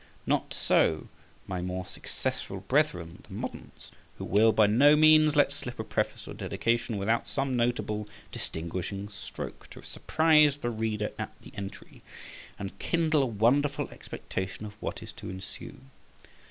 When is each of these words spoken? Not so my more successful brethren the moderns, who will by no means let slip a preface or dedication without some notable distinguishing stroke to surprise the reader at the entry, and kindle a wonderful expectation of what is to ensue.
Not 0.25 0.51
so 0.51 1.09
my 1.45 1.61
more 1.61 1.85
successful 1.85 2.61
brethren 2.61 3.21
the 3.27 3.35
moderns, 3.35 3.91
who 4.17 4.25
will 4.25 4.51
by 4.51 4.65
no 4.65 4.95
means 4.95 5.35
let 5.35 5.51
slip 5.51 5.77
a 5.77 5.83
preface 5.83 6.27
or 6.27 6.33
dedication 6.33 6.97
without 6.97 7.27
some 7.27 7.55
notable 7.55 8.09
distinguishing 8.31 9.09
stroke 9.09 9.69
to 9.69 9.83
surprise 9.83 10.57
the 10.57 10.71
reader 10.71 11.11
at 11.19 11.39
the 11.41 11.51
entry, 11.53 12.01
and 12.57 12.79
kindle 12.79 13.21
a 13.21 13.27
wonderful 13.27 13.89
expectation 13.91 14.65
of 14.65 14.73
what 14.81 15.03
is 15.03 15.11
to 15.11 15.29
ensue. 15.29 15.77